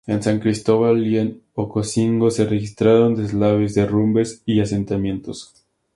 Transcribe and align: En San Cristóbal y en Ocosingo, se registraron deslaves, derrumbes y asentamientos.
En 0.07 0.23
San 0.23 0.39
Cristóbal 0.39 1.05
y 1.05 1.19
en 1.19 1.43
Ocosingo, 1.53 2.31
se 2.31 2.45
registraron 2.45 3.13
deslaves, 3.13 3.75
derrumbes 3.75 4.41
y 4.47 4.59
asentamientos. 4.59 5.53